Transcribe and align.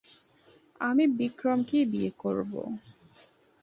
আমি 0.81 1.03
বিক্রমকেই 1.17 1.85
বিয়ে 1.85 2.11
করব। 2.17 2.51